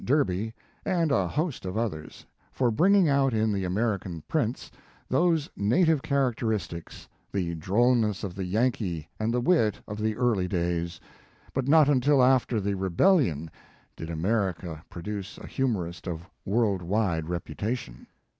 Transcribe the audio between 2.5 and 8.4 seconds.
for bringing out in the American prints, those native characteristics, thedrollness of